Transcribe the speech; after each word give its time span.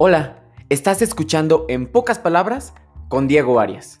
Hola, 0.00 0.44
estás 0.68 1.02
escuchando 1.02 1.66
en 1.68 1.90
pocas 1.90 2.20
palabras 2.20 2.72
con 3.08 3.26
Diego 3.26 3.58
Arias. 3.58 4.00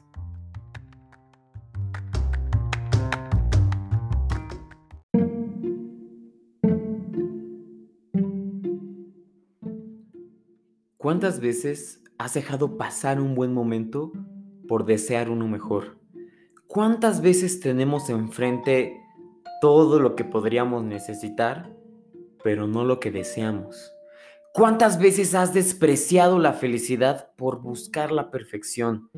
¿Cuántas 10.96 11.40
veces 11.40 12.04
has 12.16 12.34
dejado 12.34 12.78
pasar 12.78 13.20
un 13.20 13.34
buen 13.34 13.52
momento 13.52 14.12
por 14.68 14.84
desear 14.84 15.28
uno 15.30 15.48
mejor? 15.48 15.98
¿Cuántas 16.68 17.22
veces 17.22 17.58
tenemos 17.58 18.08
enfrente 18.08 19.00
todo 19.60 19.98
lo 19.98 20.14
que 20.14 20.22
podríamos 20.22 20.84
necesitar, 20.84 21.74
pero 22.44 22.68
no 22.68 22.84
lo 22.84 23.00
que 23.00 23.10
deseamos? 23.10 23.97
¿Cuántas 24.54 24.98
veces 24.98 25.34
has 25.34 25.54
despreciado 25.54 26.38
la 26.38 26.52
felicidad 26.52 27.30
por 27.36 27.60
buscar 27.60 28.10
la 28.10 28.30
perfección? 28.30 29.10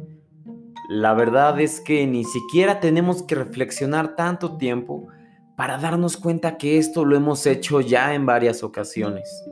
La 0.89 1.15
verdad 1.15 1.61
es 1.61 1.81
que 1.81 2.07
ni 2.07 2.25
siquiera 2.25 2.81
tenemos 2.81 3.23
que 3.23 3.37
reflexionar 3.37 4.17
tanto 4.17 4.57
tiempo 4.59 5.07
para 5.57 5.79
darnos 5.79 6.17
cuenta 6.17 6.59
que 6.59 6.79
esto 6.79 7.05
lo 7.05 7.17
hemos 7.17 7.47
hecho 7.47 7.81
ya 7.81 8.15
en 8.15 8.27
varias 8.27 8.63
ocasiones. 8.63 9.45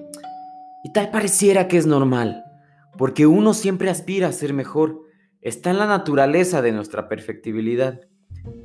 Y 0.82 0.92
tal 0.92 1.10
pareciera 1.10 1.68
que 1.68 1.78
es 1.78 1.86
normal, 1.86 2.44
porque 2.96 3.26
uno 3.26 3.54
siempre 3.54 3.88
aspira 3.88 4.28
a 4.28 4.32
ser 4.32 4.52
mejor, 4.52 5.02
está 5.40 5.70
en 5.70 5.78
la 5.78 5.86
naturaleza 5.86 6.60
de 6.60 6.72
nuestra 6.72 7.08
perfectibilidad. 7.08 8.00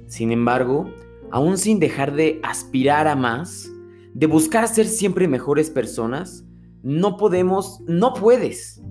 Sin 0.07 0.31
embargo, 0.31 0.89
aún 1.31 1.57
sin 1.57 1.79
dejar 1.79 2.13
de 2.13 2.39
aspirar 2.43 3.07
a 3.07 3.15
más, 3.15 3.69
de 4.13 4.27
buscar 4.27 4.67
ser 4.67 4.87
siempre 4.87 5.27
mejores 5.27 5.69
personas, 5.69 6.45
no 6.83 7.15
podemos, 7.15 7.81
no 7.87 8.13
puedes 8.13 8.83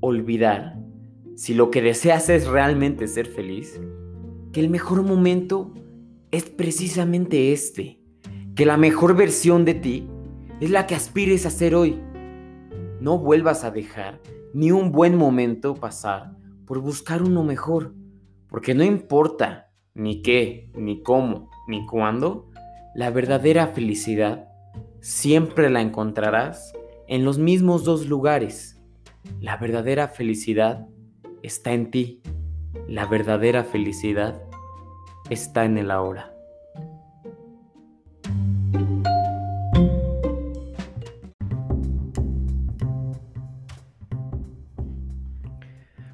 olvidar, 0.00 0.78
si 1.36 1.52
lo 1.52 1.70
que 1.70 1.82
deseas 1.82 2.30
es 2.30 2.46
realmente 2.46 3.06
ser 3.06 3.26
feliz, 3.26 3.78
que 4.52 4.60
el 4.60 4.70
mejor 4.70 5.02
momento 5.02 5.74
es 6.30 6.48
precisamente 6.48 7.52
este, 7.52 8.00
que 8.54 8.64
la 8.64 8.78
mejor 8.78 9.14
versión 9.14 9.66
de 9.66 9.74
ti 9.74 10.08
es 10.60 10.70
la 10.70 10.86
que 10.86 10.94
aspires 10.94 11.44
a 11.44 11.50
ser 11.50 11.74
hoy. 11.74 12.00
No 13.00 13.18
vuelvas 13.18 13.62
a 13.62 13.70
dejar 13.70 14.20
ni 14.54 14.72
un 14.72 14.90
buen 14.90 15.16
momento 15.16 15.74
pasar 15.74 16.34
por 16.66 16.80
buscar 16.80 17.22
uno 17.22 17.44
mejor, 17.44 17.94
porque 18.48 18.74
no 18.74 18.84
importa 18.84 19.70
ni 19.94 20.22
qué, 20.22 20.70
ni 20.74 21.02
cómo, 21.02 21.50
ni 21.68 21.84
cuándo, 21.86 22.48
la 22.94 23.10
verdadera 23.10 23.68
felicidad 23.68 24.48
siempre 25.00 25.68
la 25.68 25.82
encontrarás 25.82 26.72
en 27.08 27.24
los 27.24 27.38
mismos 27.38 27.84
dos 27.84 28.06
lugares. 28.06 28.80
La 29.40 29.56
verdadera 29.56 30.08
felicidad 30.08 30.86
está 31.42 31.72
en 31.72 31.90
ti. 31.90 32.20
La 32.86 33.06
verdadera 33.06 33.64
felicidad 33.64 34.42
está 35.30 35.64
en 35.64 35.78
el 35.78 35.90
ahora. 35.90 36.34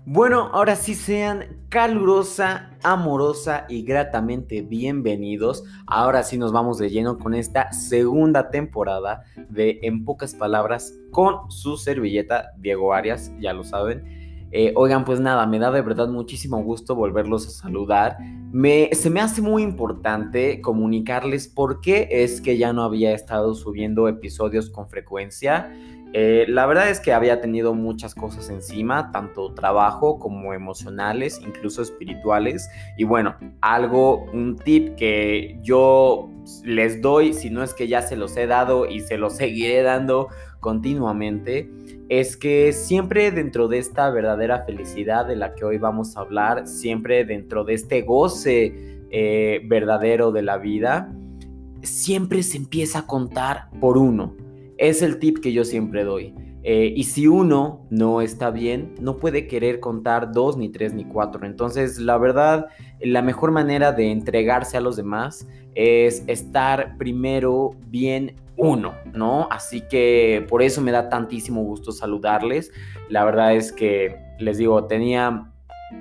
Bueno, 0.07 0.51
ahora 0.53 0.77
sí 0.77 0.95
sean 0.95 1.64
calurosa, 1.75 2.71
amorosa 2.85 3.67
y 3.69 3.83
gratamente 3.83 4.63
bienvenidos. 4.63 5.65
Ahora 5.89 6.23
sí 6.23 6.39
nos 6.39 6.53
vamos 6.53 6.79
de 6.79 6.89
lleno 6.89 7.19
con 7.19 7.35
esta 7.35 7.73
segunda 7.73 8.49
temporada 8.49 9.25
de 9.49 9.81
En 9.83 10.05
pocas 10.05 10.37
palabras 10.37 10.95
con 11.11 11.51
su 11.51 11.77
servilleta 11.77 12.53
Diego 12.59 12.95
Arias, 12.95 13.33
ya 13.41 13.53
lo 13.53 13.65
saben. 13.65 14.05
Eh, 14.53 14.73
oigan, 14.77 15.05
pues 15.05 15.19
nada, 15.19 15.49
me 15.49 15.59
da 15.59 15.73
de 15.73 15.83
verdad 15.83 16.07
muchísimo 16.07 16.63
gusto 16.63 16.95
volverlos 16.95 17.49
a 17.49 17.51
saludar. 17.51 18.19
Me, 18.53 18.91
se 18.93 19.11
me 19.11 19.21
hace 19.21 19.43
muy 19.43 19.65
importante 19.65 20.61
comunicarles 20.61 21.49
por 21.49 21.81
qué 21.81 22.07
es 22.09 22.41
que 22.41 22.57
ya 22.57 22.73
no 22.73 22.85
había 22.85 23.13
estado 23.15 23.53
subiendo 23.57 24.07
episodios 24.07 24.71
con 24.71 24.89
frecuencia. 24.89 25.73
Eh, 26.17 26.47
la 26.47 26.65
verdad 26.67 26.91
es 26.91 27.01
que 27.01 27.13
había 27.13 27.41
tenido 27.41 27.75
muchas 27.75 28.15
cosas 28.15 28.49
encima, 28.49 29.11
tanto 29.11 29.53
trabajo 29.53 30.21
como 30.21 30.55
emocionales, 30.55 31.41
incluso 31.45 31.83
espirituales. 31.83 32.71
Y 32.97 33.03
bueno, 33.03 33.35
algo, 33.61 34.23
un 34.33 34.57
tip 34.57 34.95
que 34.95 35.59
yo 35.61 36.31
les 36.63 37.03
doy, 37.03 37.33
si 37.33 37.51
no 37.51 37.65
es 37.65 37.75
que 37.75 37.89
ya 37.89 38.01
se 38.01 38.15
los 38.15 38.37
he 38.37 38.47
dado 38.47 38.89
y 38.89 39.01
se 39.01 39.19
los 39.19 39.35
seguiré 39.39 39.83
dando 39.83 40.29
continuamente, 40.61 41.69
es 42.09 42.37
que 42.37 42.73
siempre 42.73 43.33
dentro 43.33 43.67
de 43.67 43.79
esta 43.79 44.09
verdadera 44.11 44.65
felicidad 44.65 45.27
de 45.27 45.35
la 45.35 45.57
que 45.57 45.65
hoy 45.65 45.79
vamos 45.79 46.17
a 46.17 46.21
hablar, 46.21 46.69
siempre 46.69 47.25
dentro 47.25 47.65
de 47.65 47.75
este 47.75 48.03
goce 48.03 49.03
eh, 49.11 49.63
verdadero 49.65 50.31
de 50.31 50.43
la 50.43 50.59
vida, 50.59 51.13
siempre 51.83 52.45
se 52.45 52.57
empieza 52.57 53.01
a 53.01 53.07
contar 53.09 53.69
por 53.81 53.99
uno. 53.99 54.44
Es 54.79 55.03
el 55.03 55.19
tip 55.19 55.39
que 55.41 55.53
yo 55.53 55.65
siempre 55.65 56.05
doy. 56.05 56.35
Eh, 56.67 56.95
y 56.97 57.05
si 57.05 57.27
uno 57.27 57.87
no 57.91 58.23
está 58.23 58.51
bien, 58.51 58.95
no 58.99 59.19
puede 59.19 59.47
querer 59.47 59.81
contar 59.81 60.33
dos, 60.33 60.57
ni 60.57 60.71
tres, 60.71 60.95
ni 60.95 61.05
cuatro. 61.05 61.45
Entonces, 61.45 61.99
la 61.99 62.17
verdad, 62.17 62.69
la 63.01 63.21
mejor 63.21 63.51
manera 63.51 63.93
de 63.93 64.11
entregarse 64.11 64.79
a 64.79 64.81
los 64.81 64.97
demás 64.97 65.47
es 65.75 66.25
estar 66.27 66.97
primero 66.97 67.73
bien 67.89 68.37
uno, 68.57 68.95
¿no? 69.13 69.47
Así 69.51 69.83
que 69.83 70.47
por 70.49 70.63
eso 70.63 70.81
me 70.81 70.91
da 70.91 71.11
tantísimo 71.11 71.63
gusto 71.63 71.93
saludarles. 71.93 72.73
La 73.11 73.25
verdad 73.25 73.55
es 73.55 73.71
que, 73.71 74.17
les 74.39 74.57
digo, 74.57 74.85
tenía 74.87 75.51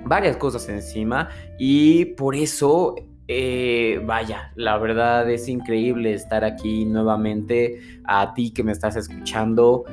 varias 0.06 0.36
cosas 0.38 0.68
encima 0.70 1.28
y 1.58 2.06
por 2.06 2.34
eso 2.34 2.94
eh, 3.26 4.02
vaya, 4.04 4.52
la 4.54 4.76
verdad 4.78 5.30
es 5.30 5.48
increíble 5.48 6.12
estar 6.12 6.44
aquí 6.44 6.84
nuevamente. 6.84 7.80
A 8.04 8.34
ti 8.34 8.50
que 8.50 8.62
me 8.62 8.72
estás 8.72 8.96
escuchando, 8.96 9.84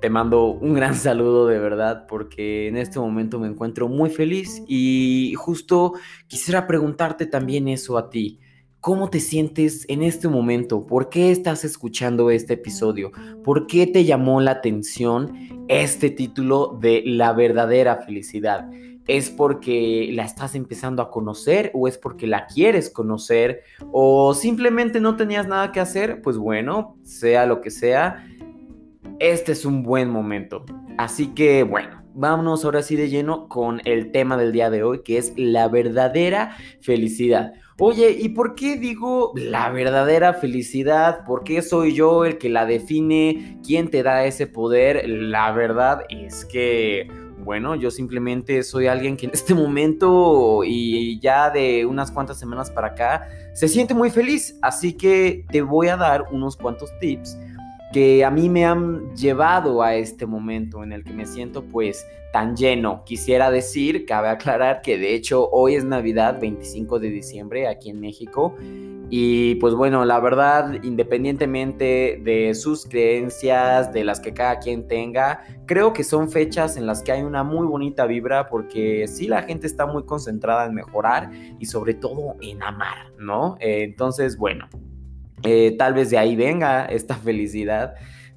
te 0.00 0.10
mando 0.10 0.46
un 0.46 0.74
gran 0.74 0.94
saludo 0.94 1.46
de 1.46 1.58
verdad 1.58 2.06
porque 2.08 2.68
en 2.68 2.76
este 2.76 2.98
momento 2.98 3.38
me 3.38 3.48
encuentro 3.48 3.88
muy 3.88 4.10
feliz 4.10 4.62
y 4.66 5.34
justo 5.36 5.94
quisiera 6.26 6.66
preguntarte 6.66 7.26
también 7.26 7.68
eso 7.68 7.96
a 7.96 8.10
ti. 8.10 8.40
¿Cómo 8.80 9.10
te 9.10 9.18
sientes 9.18 9.84
en 9.88 10.02
este 10.02 10.28
momento? 10.28 10.86
¿Por 10.86 11.08
qué 11.08 11.32
estás 11.32 11.64
escuchando 11.64 12.30
este 12.30 12.54
episodio? 12.54 13.10
¿Por 13.42 13.66
qué 13.66 13.86
te 13.86 14.04
llamó 14.04 14.40
la 14.40 14.52
atención 14.52 15.64
este 15.66 16.10
título 16.10 16.78
de 16.80 17.02
La 17.04 17.32
verdadera 17.32 17.96
felicidad? 17.96 18.70
¿Es 19.06 19.30
porque 19.30 20.10
la 20.12 20.24
estás 20.24 20.54
empezando 20.54 21.00
a 21.00 21.10
conocer 21.10 21.70
o 21.74 21.86
es 21.86 21.96
porque 21.96 22.26
la 22.26 22.46
quieres 22.46 22.90
conocer 22.90 23.62
o 23.92 24.34
simplemente 24.34 25.00
no 25.00 25.16
tenías 25.16 25.46
nada 25.46 25.70
que 25.70 25.78
hacer? 25.78 26.22
Pues 26.22 26.36
bueno, 26.36 26.96
sea 27.04 27.46
lo 27.46 27.60
que 27.60 27.70
sea, 27.70 28.26
este 29.20 29.52
es 29.52 29.64
un 29.64 29.84
buen 29.84 30.10
momento. 30.10 30.64
Así 30.98 31.28
que 31.28 31.62
bueno, 31.62 32.02
vámonos 32.14 32.64
ahora 32.64 32.82
sí 32.82 32.96
de 32.96 33.08
lleno 33.08 33.48
con 33.48 33.80
el 33.84 34.10
tema 34.10 34.36
del 34.36 34.50
día 34.50 34.70
de 34.70 34.82
hoy, 34.82 35.02
que 35.04 35.18
es 35.18 35.32
la 35.36 35.68
verdadera 35.68 36.56
felicidad. 36.80 37.52
Oye, 37.78 38.10
¿y 38.18 38.30
por 38.30 38.54
qué 38.54 38.76
digo 38.76 39.32
la 39.36 39.70
verdadera 39.70 40.32
felicidad? 40.32 41.24
¿Por 41.26 41.44
qué 41.44 41.60
soy 41.60 41.94
yo 41.94 42.24
el 42.24 42.38
que 42.38 42.48
la 42.48 42.64
define? 42.64 43.60
¿Quién 43.64 43.90
te 43.90 44.02
da 44.02 44.24
ese 44.24 44.46
poder? 44.46 45.06
La 45.08 45.52
verdad 45.52 46.04
es 46.08 46.46
que 46.46 47.06
bueno, 47.46 47.76
yo 47.76 47.92
simplemente 47.92 48.64
soy 48.64 48.88
alguien 48.88 49.16
que 49.16 49.26
en 49.26 49.32
este 49.32 49.54
momento 49.54 50.64
y 50.64 51.20
ya 51.20 51.48
de 51.48 51.86
unas 51.86 52.10
cuantas 52.10 52.40
semanas 52.40 52.72
para 52.72 52.88
acá 52.88 53.28
se 53.54 53.68
siente 53.68 53.94
muy 53.94 54.10
feliz. 54.10 54.58
Así 54.60 54.92
que 54.92 55.44
te 55.52 55.62
voy 55.62 55.86
a 55.86 55.96
dar 55.96 56.24
unos 56.32 56.56
cuantos 56.56 56.90
tips 56.98 57.38
que 57.92 58.24
a 58.24 58.32
mí 58.32 58.48
me 58.48 58.66
han 58.66 59.14
llevado 59.14 59.80
a 59.80 59.94
este 59.94 60.26
momento 60.26 60.82
en 60.82 60.92
el 60.92 61.04
que 61.04 61.12
me 61.12 61.24
siento 61.24 61.62
pues 61.62 62.04
tan 62.32 62.56
lleno. 62.56 63.04
Quisiera 63.04 63.48
decir, 63.52 64.06
cabe 64.06 64.28
aclarar 64.28 64.82
que 64.82 64.98
de 64.98 65.14
hecho 65.14 65.48
hoy 65.50 65.76
es 65.76 65.84
Navidad, 65.84 66.40
25 66.40 66.98
de 66.98 67.10
diciembre 67.10 67.68
aquí 67.68 67.90
en 67.90 68.00
México 68.00 68.56
y 69.08 69.54
pues 69.56 69.74
bueno, 69.74 70.04
la 70.04 70.18
verdad, 70.18 70.82
independientemente 70.82 72.20
de 72.24 72.54
sus 72.54 72.86
creencias, 72.86 73.92
de 73.92 74.02
las 74.02 74.18
que 74.18 74.34
cada 74.34 74.58
quien 74.58 74.88
tenga, 74.88 75.44
creo 75.66 75.92
que 75.92 76.02
son 76.02 76.28
fechas 76.28 76.76
en 76.76 76.86
las 76.86 77.02
que 77.02 77.12
hay 77.12 77.22
una 77.22 77.44
muy 77.44 77.66
bonita 77.66 78.06
vibra 78.06 78.48
porque 78.48 79.06
sí 79.06 79.28
la 79.28 79.42
gente 79.42 79.68
está 79.68 79.86
muy 79.86 80.04
concentrada 80.04 80.66
en 80.66 80.74
mejorar 80.74 81.30
y 81.58 81.66
sobre 81.66 81.94
todo 81.94 82.34
en 82.40 82.62
amar, 82.62 83.12
¿no? 83.18 83.56
Eh, 83.60 83.84
entonces, 83.84 84.36
bueno, 84.36 84.68
eh, 85.44 85.76
tal 85.78 85.94
vez 85.94 86.10
de 86.10 86.18
ahí 86.18 86.34
venga 86.34 86.86
esta 86.86 87.14
felicidad, 87.16 87.94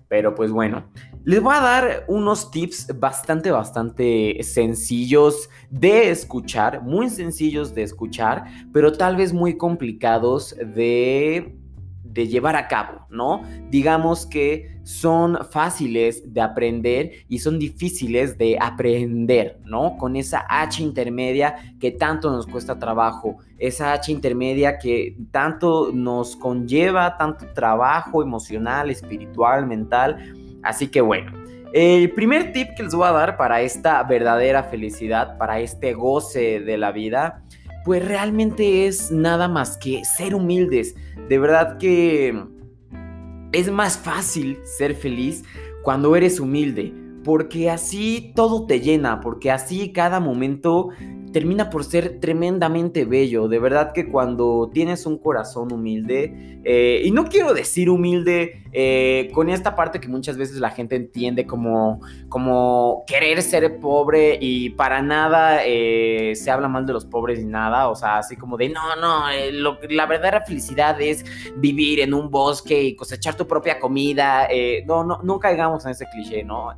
pero 0.07 0.35
pues 0.35 0.51
bueno, 0.51 0.85
les 1.25 1.41
voy 1.41 1.53
a 1.55 1.61
dar 1.61 2.05
unos 2.07 2.49
tips 2.49 2.99
bastante, 2.99 3.51
bastante 3.51 4.41
sencillos 4.41 5.49
de 5.69 6.09
escuchar, 6.09 6.81
muy 6.81 7.09
sencillos 7.09 7.75
de 7.75 7.83
escuchar, 7.83 8.45
pero 8.71 8.93
tal 8.93 9.15
vez 9.15 9.33
muy 9.33 9.57
complicados 9.57 10.55
de, 10.57 11.57
de 12.03 12.27
llevar 12.27 12.55
a 12.55 12.67
cabo, 12.67 13.05
¿no? 13.09 13.43
Digamos 13.69 14.25
que 14.25 14.79
son 14.83 15.37
fáciles 15.51 16.33
de 16.33 16.41
aprender 16.41 17.11
y 17.27 17.37
son 17.37 17.59
difíciles 17.59 18.37
de 18.37 18.57
aprender, 18.59 19.59
¿no? 19.65 19.97
Con 19.97 20.15
esa 20.15 20.45
H 20.49 20.81
intermedia 20.81 21.75
que 21.79 21.91
tanto 21.91 22.31
nos 22.31 22.47
cuesta 22.47 22.79
trabajo, 22.79 23.37
esa 23.59 23.93
H 23.93 24.11
intermedia 24.11 24.79
que 24.79 25.15
tanto 25.31 25.91
nos 25.93 26.35
conlleva, 26.35 27.17
tanto 27.17 27.45
trabajo 27.53 28.23
emocional, 28.23 28.89
espiritual, 28.89 29.67
mental. 29.67 30.33
Así 30.63 30.87
que 30.87 31.01
bueno, 31.01 31.31
el 31.73 32.11
primer 32.11 32.51
tip 32.51 32.69
que 32.75 32.83
les 32.83 32.95
voy 32.95 33.07
a 33.07 33.11
dar 33.11 33.37
para 33.37 33.61
esta 33.61 34.01
verdadera 34.03 34.63
felicidad, 34.63 35.37
para 35.37 35.59
este 35.59 35.93
goce 35.93 36.59
de 36.59 36.77
la 36.77 36.91
vida, 36.91 37.43
pues 37.85 38.05
realmente 38.05 38.87
es 38.87 39.11
nada 39.11 39.47
más 39.47 39.77
que 39.77 40.03
ser 40.03 40.35
humildes. 40.35 40.95
De 41.27 41.37
verdad 41.37 41.77
que 41.77 42.43
es 43.51 43.71
más 43.71 43.97
fácil 43.97 44.59
ser 44.63 44.95
feliz 44.95 45.43
cuando 45.83 46.15
eres 46.15 46.39
humilde, 46.39 46.93
porque 47.23 47.69
así 47.69 48.31
todo 48.35 48.65
te 48.65 48.79
llena, 48.79 49.21
porque 49.21 49.51
así 49.51 49.91
cada 49.91 50.19
momento 50.19 50.89
termina 51.31 51.69
por 51.69 51.83
ser 51.83 52.19
tremendamente 52.19 53.05
bello. 53.05 53.47
De 53.47 53.59
verdad 53.59 53.91
que 53.93 54.07
cuando 54.07 54.69
tienes 54.73 55.05
un 55.05 55.17
corazón 55.17 55.71
humilde, 55.71 56.59
eh, 56.63 57.01
y 57.03 57.11
no 57.11 57.25
quiero 57.25 57.53
decir 57.53 57.89
humilde 57.89 58.63
eh, 58.73 59.29
con 59.33 59.49
esta 59.49 59.75
parte 59.75 59.99
que 59.99 60.07
muchas 60.07 60.37
veces 60.37 60.57
la 60.57 60.71
gente 60.71 60.95
entiende 60.95 61.45
como, 61.45 62.01
como 62.27 63.03
querer 63.07 63.41
ser 63.41 63.79
pobre 63.79 64.37
y 64.41 64.71
para 64.71 65.01
nada 65.01 65.61
eh, 65.65 66.33
se 66.35 66.51
habla 66.51 66.67
mal 66.67 66.85
de 66.85 66.93
los 66.93 67.05
pobres 67.05 67.39
ni 67.39 67.49
nada, 67.49 67.89
o 67.89 67.95
sea, 67.95 68.17
así 68.17 68.35
como 68.35 68.57
de 68.57 68.69
no, 68.69 68.95
no, 68.97 69.25
la 69.89 70.05
verdadera 70.05 70.41
felicidad 70.41 70.99
es 70.99 71.25
vivir 71.57 71.99
en 71.99 72.13
un 72.13 72.29
bosque 72.29 72.83
y 72.83 72.95
cosechar 72.95 73.35
tu 73.35 73.47
propia 73.47 73.79
comida. 73.79 74.47
no, 74.85 75.03
no, 75.03 75.21
no 75.23 75.39
caigamos 75.39 75.85
en 75.85 75.91
ese 75.91 76.05
cliché, 76.11 76.43
¿no? 76.43 76.73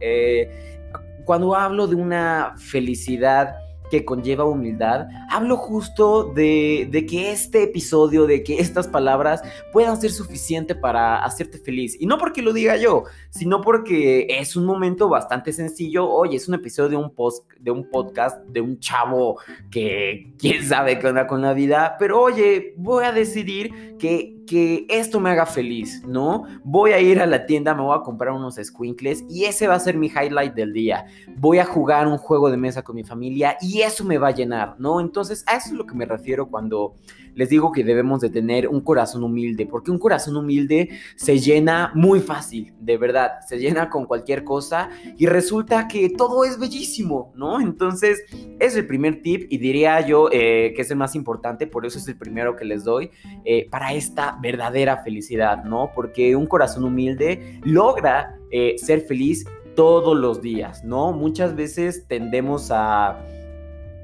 cuando 1.25 1.55
hablo 1.55 1.87
de 1.87 1.95
una 1.95 2.55
felicidad, 2.57 3.55
que 3.91 4.05
conlleva 4.05 4.45
humildad, 4.45 5.07
hablo 5.29 5.57
justo 5.57 6.23
de, 6.33 6.87
de, 6.89 7.05
que 7.05 7.31
este 7.31 7.63
episodio, 7.63 8.25
de 8.25 8.41
que 8.41 8.59
estas 8.59 8.87
palabras 8.87 9.41
puedan 9.71 9.99
ser 9.99 10.11
suficiente 10.11 10.73
para 10.73 11.23
hacerte 11.23 11.59
feliz. 11.59 11.97
Y 11.99 12.07
no 12.07 12.17
porque 12.17 12.41
lo 12.41 12.53
diga 12.53 12.77
yo, 12.77 13.03
sino 13.31 13.61
porque 13.61 14.27
es 14.29 14.55
un 14.55 14.65
momento 14.65 15.09
bastante 15.09 15.53
sencillo. 15.53 16.07
Oye, 16.07 16.35
es 16.35 16.47
un 16.47 16.53
episodio 16.53 16.89
de 16.89 16.95
un, 16.97 17.15
post, 17.15 17.49
de 17.59 17.71
un 17.71 17.89
podcast 17.89 18.45
de 18.45 18.61
un 18.61 18.79
chavo 18.79 19.39
que 19.71 20.33
quién 20.37 20.63
sabe 20.63 20.99
qué 20.99 21.07
onda 21.07 21.25
con 21.25 21.41
la 21.41 21.53
vida, 21.53 21.95
pero 21.97 22.21
oye, 22.21 22.75
voy 22.77 23.05
a 23.05 23.11
decidir 23.11 23.97
que 23.97 24.41
que 24.51 24.85
esto 24.89 25.21
me 25.21 25.29
haga 25.29 25.45
feliz, 25.45 26.03
¿no? 26.05 26.43
Voy 26.65 26.91
a 26.91 26.99
ir 26.99 27.21
a 27.21 27.25
la 27.25 27.45
tienda, 27.45 27.73
me 27.73 27.83
voy 27.83 27.97
a 27.97 28.01
comprar 28.01 28.33
unos 28.33 28.55
squinkles 28.61 29.23
y 29.29 29.45
ese 29.45 29.65
va 29.65 29.75
a 29.75 29.79
ser 29.79 29.95
mi 29.95 30.07
highlight 30.07 30.53
del 30.53 30.73
día. 30.73 31.05
Voy 31.37 31.59
a 31.59 31.63
jugar 31.63 32.05
un 32.05 32.17
juego 32.17 32.51
de 32.51 32.57
mesa 32.57 32.81
con 32.81 32.97
mi 32.97 33.05
familia 33.05 33.55
y 33.61 33.79
eso 33.79 34.03
me 34.03 34.17
va 34.17 34.27
a 34.27 34.31
llenar, 34.31 34.75
¿no? 34.77 34.99
Entonces, 34.99 35.45
a 35.47 35.55
eso 35.55 35.69
es 35.69 35.73
lo 35.75 35.85
que 35.85 35.95
me 35.95 36.05
refiero 36.05 36.49
cuando 36.49 36.95
les 37.33 37.47
digo 37.47 37.71
que 37.71 37.85
debemos 37.85 38.19
de 38.19 38.29
tener 38.29 38.67
un 38.67 38.81
corazón 38.81 39.23
humilde, 39.23 39.65
porque 39.65 39.89
un 39.89 39.99
corazón 39.99 40.35
humilde 40.35 40.89
se 41.15 41.39
llena 41.39 41.91
muy 41.95 42.19
fácil, 42.19 42.73
de 42.77 42.97
verdad, 42.97 43.20
se 43.47 43.57
llena 43.57 43.89
con 43.89 44.05
cualquier 44.05 44.43
cosa 44.43 44.89
y 45.17 45.25
resulta 45.25 45.87
que 45.87 46.09
todo 46.09 46.43
es 46.43 46.59
bellísimo, 46.59 47.31
¿no? 47.35 47.59
Entonces, 47.59 48.23
es 48.59 48.75
el 48.75 48.87
primer 48.87 49.21
tip 49.21 49.47
y 49.49 49.57
diría 49.57 49.99
yo 50.01 50.29
eh, 50.31 50.73
que 50.75 50.81
es 50.81 50.91
el 50.91 50.97
más 50.97 51.15
importante, 51.15 51.67
por 51.67 51.85
eso 51.85 51.97
es 51.97 52.07
el 52.07 52.17
primero 52.17 52.55
que 52.55 52.65
les 52.65 52.83
doy 52.83 53.11
eh, 53.45 53.67
para 53.69 53.93
esta 53.93 54.37
verdadera 54.41 54.97
felicidad, 55.03 55.63
¿no? 55.63 55.91
Porque 55.93 56.35
un 56.35 56.47
corazón 56.47 56.83
humilde 56.83 57.59
logra 57.63 58.37
eh, 58.51 58.75
ser 58.77 59.01
feliz 59.01 59.45
todos 59.75 60.17
los 60.17 60.41
días, 60.41 60.83
¿no? 60.83 61.11
Muchas 61.13 61.55
veces 61.55 62.05
tendemos 62.07 62.69
a 62.71 63.25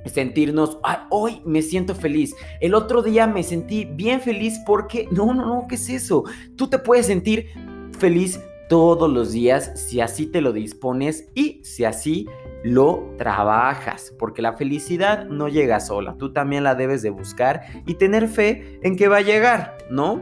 sentirnos, 0.05 0.79
hoy 1.09 1.41
me 1.45 1.61
siento 1.61 1.93
feliz, 1.93 2.35
el 2.61 2.73
otro 2.73 3.01
día 3.01 3.27
me 3.27 3.43
sentí 3.43 3.85
bien 3.85 4.21
feliz 4.21 4.59
porque, 4.65 5.07
no, 5.11 5.33
no, 5.33 5.45
no, 5.45 5.67
¿qué 5.67 5.75
es 5.75 5.89
eso? 5.89 6.23
Tú 6.55 6.69
te 6.69 6.79
puedes 6.79 7.07
sentir 7.07 7.47
feliz 7.99 8.39
todos 8.69 9.11
los 9.11 9.31
días 9.31 9.71
si 9.75 10.01
así 10.01 10.25
te 10.25 10.41
lo 10.41 10.53
dispones 10.53 11.29
y 11.33 11.61
si 11.63 11.85
así 11.85 12.27
lo 12.63 13.13
trabajas, 13.17 14.13
porque 14.17 14.41
la 14.41 14.53
felicidad 14.53 15.25
no 15.27 15.47
llega 15.47 15.79
sola, 15.79 16.15
tú 16.17 16.33
también 16.33 16.63
la 16.63 16.75
debes 16.75 17.01
de 17.01 17.09
buscar 17.09 17.61
y 17.85 17.95
tener 17.95 18.27
fe 18.27 18.79
en 18.83 18.95
que 18.95 19.07
va 19.07 19.17
a 19.17 19.21
llegar, 19.21 19.77
¿no? 19.89 20.19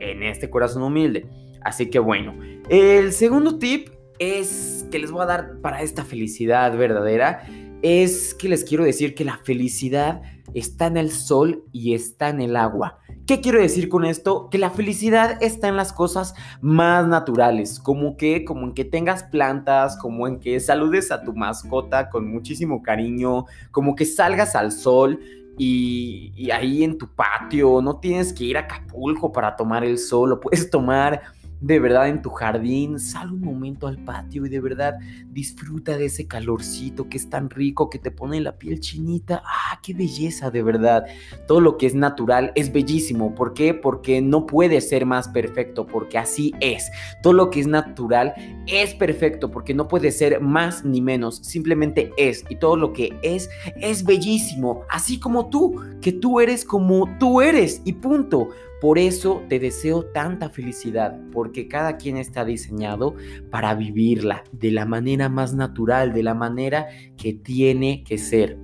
En 0.00 0.22
este 0.22 0.48
corazón 0.48 0.82
humilde. 0.82 1.26
Así 1.60 1.90
que 1.90 1.98
bueno, 1.98 2.34
el 2.68 3.12
segundo 3.12 3.58
tip 3.58 3.90
es 4.18 4.86
que 4.90 4.98
les 4.98 5.10
voy 5.10 5.22
a 5.22 5.26
dar 5.26 5.60
para 5.60 5.82
esta 5.82 6.04
felicidad 6.04 6.76
verdadera 6.76 7.46
es 7.82 8.34
que 8.34 8.48
les 8.48 8.64
quiero 8.64 8.84
decir 8.84 9.14
que 9.14 9.24
la 9.24 9.38
felicidad 9.38 10.22
está 10.54 10.86
en 10.86 10.96
el 10.96 11.10
sol 11.10 11.64
y 11.72 11.94
está 11.94 12.28
en 12.28 12.40
el 12.40 12.56
agua. 12.56 12.98
¿Qué 13.26 13.40
quiero 13.40 13.60
decir 13.60 13.88
con 13.88 14.04
esto? 14.04 14.48
Que 14.50 14.58
la 14.58 14.70
felicidad 14.70 15.42
está 15.42 15.68
en 15.68 15.76
las 15.76 15.92
cosas 15.92 16.34
más 16.60 17.06
naturales, 17.06 17.78
como 17.78 18.16
que, 18.16 18.44
como 18.44 18.66
en 18.66 18.74
que 18.74 18.84
tengas 18.84 19.22
plantas, 19.22 19.96
como 19.96 20.26
en 20.26 20.40
que 20.40 20.58
saludes 20.60 21.12
a 21.12 21.22
tu 21.22 21.32
mascota 21.32 22.10
con 22.10 22.30
muchísimo 22.30 22.82
cariño, 22.82 23.46
como 23.70 23.94
que 23.94 24.04
salgas 24.04 24.56
al 24.56 24.72
sol 24.72 25.20
y, 25.56 26.32
y 26.34 26.50
ahí 26.50 26.82
en 26.82 26.98
tu 26.98 27.08
patio, 27.08 27.80
no 27.80 27.98
tienes 28.00 28.32
que 28.32 28.44
ir 28.44 28.56
a 28.56 28.60
Acapulco 28.60 29.30
para 29.30 29.54
tomar 29.54 29.84
el 29.84 29.98
sol, 29.98 30.30
lo 30.30 30.40
puedes 30.40 30.68
tomar 30.70 31.22
de 31.62 31.78
verdad 31.78 32.08
en 32.08 32.22
tu 32.22 32.30
jardín, 32.30 32.98
sal 32.98 33.32
un 33.32 33.40
momento 33.40 33.86
al 33.86 33.96
patio 33.98 34.44
y 34.44 34.48
de 34.48 34.60
verdad 34.60 34.98
disfruta 35.30 35.96
de 35.96 36.06
ese 36.06 36.26
calorcito 36.26 37.08
que 37.08 37.16
es 37.16 37.30
tan 37.30 37.50
rico, 37.50 37.88
que 37.88 38.00
te 38.00 38.10
pone 38.10 38.40
la 38.40 38.58
piel 38.58 38.80
chinita. 38.80 39.42
¡Ah, 39.46 39.78
qué 39.80 39.94
belleza, 39.94 40.50
de 40.50 40.62
verdad! 40.62 41.04
Todo 41.46 41.60
lo 41.60 41.78
que 41.78 41.86
es 41.86 41.94
natural 41.94 42.50
es 42.56 42.72
bellísimo. 42.72 43.34
¿Por 43.36 43.54
qué? 43.54 43.74
Porque 43.74 44.20
no 44.20 44.44
puede 44.44 44.80
ser 44.80 45.06
más 45.06 45.28
perfecto, 45.28 45.86
porque 45.86 46.18
así 46.18 46.52
es. 46.58 46.90
Todo 47.22 47.32
lo 47.32 47.50
que 47.50 47.60
es 47.60 47.68
natural 47.68 48.34
es 48.66 48.94
perfecto, 48.94 49.52
porque 49.52 49.72
no 49.72 49.86
puede 49.86 50.10
ser 50.10 50.40
más 50.40 50.84
ni 50.84 51.00
menos, 51.00 51.36
simplemente 51.36 52.10
es. 52.16 52.44
Y 52.48 52.56
todo 52.56 52.76
lo 52.76 52.92
que 52.92 53.16
es 53.22 53.48
es 53.76 54.04
bellísimo, 54.04 54.82
así 54.90 55.20
como 55.20 55.48
tú, 55.48 55.80
que 56.00 56.12
tú 56.12 56.40
eres 56.40 56.64
como 56.64 57.08
tú 57.18 57.40
eres 57.40 57.82
y 57.84 57.92
punto. 57.92 58.48
Por 58.82 58.98
eso 58.98 59.44
te 59.48 59.60
deseo 59.60 60.06
tanta 60.06 60.50
felicidad, 60.50 61.16
porque 61.30 61.68
cada 61.68 61.98
quien 61.98 62.16
está 62.16 62.44
diseñado 62.44 63.14
para 63.48 63.76
vivirla 63.76 64.42
de 64.50 64.72
la 64.72 64.86
manera 64.86 65.28
más 65.28 65.54
natural, 65.54 66.12
de 66.12 66.24
la 66.24 66.34
manera 66.34 66.88
que 67.16 67.32
tiene 67.32 68.02
que 68.02 68.18
ser. 68.18 68.58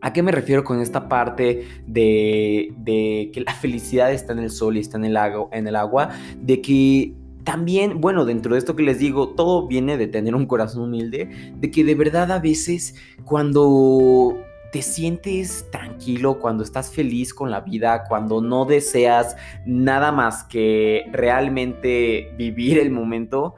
¿A 0.00 0.14
qué 0.14 0.22
me 0.22 0.32
refiero 0.32 0.64
con 0.64 0.80
esta 0.80 1.06
parte 1.06 1.66
de, 1.86 3.30
que 3.30 3.40
la 3.42 3.52
felicidad 3.52 4.10
está 4.10 4.32
en 4.32 4.38
el 4.38 4.48
sol 4.48 4.78
y 4.78 4.80
está 4.80 4.96
en 4.96 5.04
el, 5.04 5.18
en 5.52 5.66
el 5.66 5.76
agua? 5.76 6.08
De 6.40 6.62
que 6.62 7.12
también, 7.44 8.00
bueno, 8.00 8.24
dentro 8.24 8.54
de 8.54 8.58
esto 8.58 8.74
que 8.74 8.84
les 8.84 9.00
digo, 9.00 9.34
todo 9.34 9.68
viene 9.68 9.98
de 9.98 10.06
tener 10.06 10.34
un 10.34 10.46
corazón 10.46 10.84
humilde, 10.84 11.28
de 11.58 11.70
que 11.70 11.84
de 11.84 11.94
verdad 11.94 12.32
a 12.32 12.38
veces 12.38 12.94
cuando 13.24 14.34
te 14.72 14.80
sientes 14.80 15.70
tranquilo, 15.70 16.38
cuando 16.40 16.64
estás 16.64 16.90
feliz 16.90 17.34
con 17.34 17.50
la 17.50 17.60
vida, 17.60 18.04
cuando 18.08 18.40
no 18.40 18.64
deseas 18.64 19.36
nada 19.66 20.10
más 20.12 20.44
que 20.44 21.04
realmente 21.12 22.32
vivir 22.38 22.78
el 22.78 22.90
momento, 22.90 23.54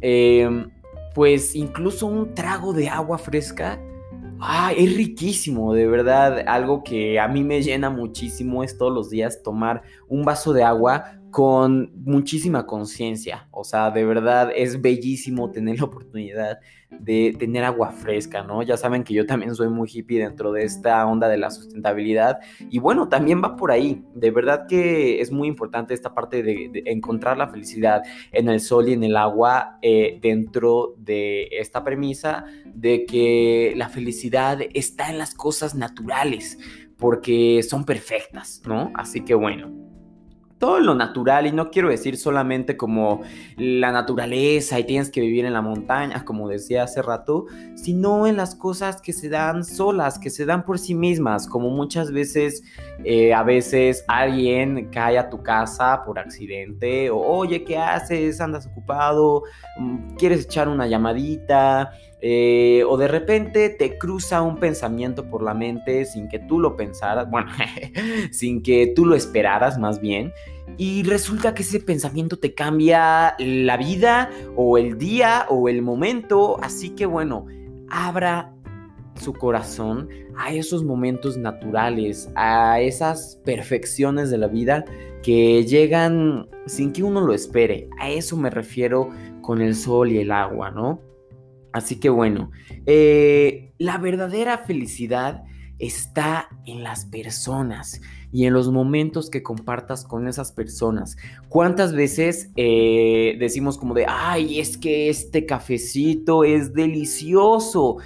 em, 0.00 0.70
pues 1.14 1.54
incluso 1.54 2.06
un 2.06 2.34
trago 2.34 2.72
de 2.72 2.88
agua 2.88 3.18
fresca, 3.18 3.78
ah, 4.40 4.72
es 4.74 4.96
riquísimo, 4.96 5.74
de 5.74 5.86
verdad, 5.88 6.42
algo 6.48 6.82
que 6.82 7.20
a 7.20 7.28
mí 7.28 7.44
me 7.44 7.62
llena 7.62 7.90
muchísimo 7.90 8.64
es 8.64 8.78
todos 8.78 8.92
los 8.92 9.10
días 9.10 9.42
tomar 9.42 9.82
un 10.08 10.24
vaso 10.24 10.54
de 10.54 10.64
agua 10.64 11.20
con 11.36 11.92
muchísima 12.02 12.64
conciencia. 12.64 13.46
O 13.50 13.62
sea, 13.62 13.90
de 13.90 14.06
verdad 14.06 14.50
es 14.56 14.80
bellísimo 14.80 15.50
tener 15.50 15.80
la 15.80 15.84
oportunidad 15.84 16.60
de 16.88 17.36
tener 17.38 17.62
agua 17.62 17.90
fresca, 17.90 18.42
¿no? 18.42 18.62
Ya 18.62 18.78
saben 18.78 19.04
que 19.04 19.12
yo 19.12 19.26
también 19.26 19.54
soy 19.54 19.68
muy 19.68 19.86
hippie 19.86 20.18
dentro 20.18 20.50
de 20.50 20.64
esta 20.64 21.06
onda 21.06 21.28
de 21.28 21.36
la 21.36 21.50
sustentabilidad. 21.50 22.38
Y 22.70 22.78
bueno, 22.78 23.10
también 23.10 23.42
va 23.44 23.54
por 23.54 23.70
ahí. 23.70 24.02
De 24.14 24.30
verdad 24.30 24.66
que 24.66 25.20
es 25.20 25.30
muy 25.30 25.46
importante 25.46 25.92
esta 25.92 26.14
parte 26.14 26.42
de, 26.42 26.70
encontrar 26.86 27.36
la 27.36 27.48
felicidad 27.48 28.02
en 28.32 28.48
el 28.48 28.60
sol 28.60 28.88
y 28.88 28.94
en 28.94 29.04
el 29.04 29.18
agua 29.18 29.76
eh, 29.82 30.18
dentro 30.22 30.94
de 30.96 31.48
esta 31.50 31.84
premisa 31.84 32.46
de 32.64 33.04
que 33.04 33.74
la 33.76 33.90
felicidad 33.90 34.60
está 34.72 35.10
en 35.10 35.18
las 35.18 35.34
cosas 35.34 35.74
naturales 35.74 36.58
porque 36.96 37.62
son 37.62 37.84
perfectas, 37.84 38.62
¿no? 38.64 38.90
Así 38.94 39.22
que 39.22 39.34
bueno. 39.34 39.85
Todo 40.58 40.80
lo 40.80 40.94
natural 40.94 41.46
y 41.46 41.52
no 41.52 41.70
quiero 41.70 41.90
decir 41.90 42.16
solamente 42.16 42.76
como 42.76 43.22
la 43.56 43.92
naturaleza 43.92 44.78
y 44.78 44.84
tienes 44.84 45.10
que 45.10 45.20
vivir 45.20 45.44
en 45.44 45.52
la 45.52 45.60
montaña, 45.60 46.24
como 46.24 46.48
decía 46.48 46.84
hace 46.84 47.02
rato, 47.02 47.46
sino 47.74 48.26
en 48.26 48.36
las 48.36 48.54
cosas 48.54 49.00
que 49.02 49.12
se 49.12 49.28
dan 49.28 49.64
solas, 49.64 50.18
que 50.18 50.30
se 50.30 50.46
dan 50.46 50.64
por 50.64 50.78
sí 50.78 50.94
mismas, 50.94 51.46
como 51.46 51.68
muchas 51.68 52.10
veces, 52.10 52.62
eh, 53.04 53.34
a 53.34 53.42
veces 53.42 54.04
alguien 54.08 54.88
cae 54.90 55.18
a 55.18 55.28
tu 55.28 55.42
casa 55.42 56.02
por 56.04 56.18
accidente 56.18 57.10
o 57.10 57.18
oye, 57.18 57.62
¿qué 57.64 57.76
haces? 57.76 58.40
¿Andas 58.40 58.66
ocupado? 58.66 59.42
Mm, 59.78 60.16
¿Quieres 60.16 60.44
echar 60.44 60.68
una 60.68 60.86
llamadita? 60.86 61.90
Eh, 62.22 62.82
o 62.88 62.96
de 62.96 63.08
repente 63.08 63.68
te 63.68 63.98
cruza 63.98 64.40
un 64.40 64.58
pensamiento 64.58 65.28
por 65.28 65.42
la 65.42 65.52
mente 65.52 66.06
sin 66.06 66.28
que 66.28 66.38
tú 66.38 66.58
lo 66.58 66.76
pensaras, 66.76 67.30
bueno, 67.30 67.50
sin 68.30 68.62
que 68.62 68.92
tú 68.96 69.04
lo 69.04 69.14
esperaras 69.14 69.78
más 69.78 70.00
bien, 70.00 70.32
y 70.78 71.02
resulta 71.02 71.54
que 71.54 71.62
ese 71.62 71.80
pensamiento 71.80 72.38
te 72.38 72.54
cambia 72.54 73.34
la 73.38 73.76
vida 73.76 74.30
o 74.56 74.78
el 74.78 74.98
día 74.98 75.46
o 75.48 75.68
el 75.68 75.82
momento, 75.82 76.58
así 76.62 76.90
que 76.90 77.06
bueno, 77.06 77.46
abra 77.88 78.52
su 79.20 79.32
corazón 79.32 80.08
a 80.36 80.52
esos 80.52 80.84
momentos 80.84 81.36
naturales, 81.36 82.30
a 82.34 82.80
esas 82.80 83.40
perfecciones 83.44 84.30
de 84.30 84.38
la 84.38 84.48
vida 84.48 84.84
que 85.22 85.64
llegan 85.64 86.48
sin 86.66 86.92
que 86.92 87.02
uno 87.02 87.20
lo 87.20 87.32
espere. 87.32 87.88
A 87.98 88.10
eso 88.10 88.36
me 88.36 88.50
refiero 88.50 89.08
con 89.40 89.62
el 89.62 89.74
sol 89.74 90.12
y 90.12 90.18
el 90.18 90.30
agua, 90.30 90.70
¿no? 90.70 91.00
Así 91.76 92.00
que 92.00 92.08
bueno, 92.08 92.52
eh, 92.86 93.74
la 93.76 93.98
verdadera 93.98 94.56
felicidad 94.56 95.44
está 95.78 96.48
en 96.64 96.82
las 96.82 97.04
personas 97.04 98.00
y 98.32 98.46
en 98.46 98.54
los 98.54 98.72
momentos 98.72 99.28
que 99.28 99.42
compartas 99.42 100.02
con 100.02 100.26
esas 100.26 100.52
personas. 100.52 101.18
¿Cuántas 101.50 101.92
veces 101.92 102.50
eh, 102.56 103.36
decimos 103.38 103.76
como 103.76 103.92
de, 103.92 104.06
ay, 104.08 104.58
es 104.58 104.78
que 104.78 105.10
este 105.10 105.44
cafecito 105.44 106.44
es 106.44 106.72
delicioso? 106.72 107.98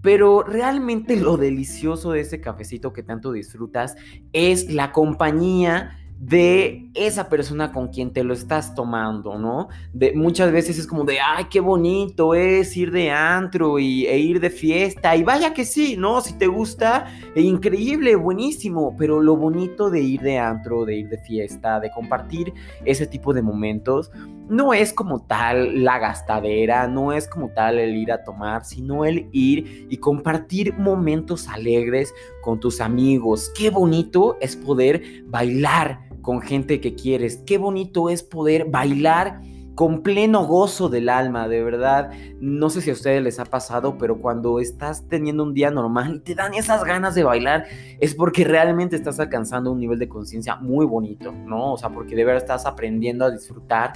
Pero 0.00 0.44
realmente 0.44 1.16
lo 1.16 1.36
delicioso 1.36 2.12
de 2.12 2.20
ese 2.20 2.40
cafecito 2.40 2.92
que 2.92 3.02
tanto 3.02 3.32
disfrutas 3.32 3.96
es 4.32 4.72
la 4.72 4.92
compañía 4.92 5.98
de 6.18 6.90
esa 6.94 7.28
persona 7.28 7.72
con 7.72 7.88
quien 7.88 8.12
te 8.12 8.24
lo 8.24 8.34
estás 8.34 8.74
tomando, 8.74 9.38
¿no? 9.38 9.68
De, 9.92 10.12
muchas 10.14 10.50
veces 10.50 10.78
es 10.78 10.86
como 10.86 11.04
de, 11.04 11.20
ay, 11.20 11.44
qué 11.48 11.60
bonito 11.60 12.34
es 12.34 12.76
ir 12.76 12.90
de 12.90 13.10
antro 13.10 13.78
y, 13.78 14.04
e 14.06 14.18
ir 14.18 14.40
de 14.40 14.50
fiesta. 14.50 15.14
Y 15.14 15.22
vaya 15.22 15.54
que 15.54 15.64
sí, 15.64 15.96
¿no? 15.96 16.20
Si 16.20 16.36
te 16.36 16.48
gusta, 16.48 17.06
e 17.36 17.42
increíble, 17.42 18.16
buenísimo. 18.16 18.96
Pero 18.98 19.22
lo 19.22 19.36
bonito 19.36 19.90
de 19.90 20.00
ir 20.00 20.20
de 20.20 20.38
antro, 20.38 20.84
de 20.84 20.96
ir 20.96 21.08
de 21.08 21.18
fiesta, 21.18 21.78
de 21.78 21.90
compartir 21.92 22.52
ese 22.84 23.06
tipo 23.06 23.32
de 23.32 23.42
momentos, 23.42 24.10
no 24.48 24.72
es 24.72 24.92
como 24.92 25.20
tal 25.20 25.84
la 25.84 25.98
gastadera, 25.98 26.88
no 26.88 27.12
es 27.12 27.28
como 27.28 27.50
tal 27.50 27.78
el 27.78 27.94
ir 27.94 28.10
a 28.10 28.24
tomar, 28.24 28.64
sino 28.64 29.04
el 29.04 29.28
ir 29.30 29.86
y 29.88 29.98
compartir 29.98 30.74
momentos 30.74 31.48
alegres 31.48 32.12
con 32.42 32.58
tus 32.58 32.80
amigos. 32.80 33.52
Qué 33.56 33.70
bonito 33.70 34.36
es 34.40 34.56
poder 34.56 35.02
bailar 35.26 36.07
con 36.28 36.42
gente 36.42 36.78
que 36.82 36.94
quieres. 36.94 37.38
Qué 37.46 37.56
bonito 37.56 38.10
es 38.10 38.22
poder 38.22 38.66
bailar 38.66 39.40
con 39.74 40.02
pleno 40.02 40.44
gozo 40.44 40.90
del 40.90 41.08
alma, 41.08 41.48
de 41.48 41.62
verdad. 41.62 42.10
No 42.38 42.68
sé 42.68 42.82
si 42.82 42.90
a 42.90 42.92
ustedes 42.92 43.22
les 43.22 43.40
ha 43.40 43.46
pasado, 43.46 43.96
pero 43.96 44.18
cuando 44.18 44.60
estás 44.60 45.08
teniendo 45.08 45.42
un 45.42 45.54
día 45.54 45.70
normal 45.70 46.16
y 46.16 46.20
te 46.20 46.34
dan 46.34 46.52
esas 46.52 46.84
ganas 46.84 47.14
de 47.14 47.24
bailar, 47.24 47.64
es 47.98 48.14
porque 48.14 48.44
realmente 48.44 48.94
estás 48.94 49.18
alcanzando 49.18 49.72
un 49.72 49.80
nivel 49.80 49.98
de 49.98 50.06
conciencia 50.10 50.56
muy 50.56 50.84
bonito, 50.84 51.32
¿no? 51.32 51.72
O 51.72 51.78
sea, 51.78 51.88
porque 51.88 52.14
de 52.14 52.26
verdad 52.26 52.42
estás 52.42 52.66
aprendiendo 52.66 53.24
a 53.24 53.30
disfrutar 53.30 53.94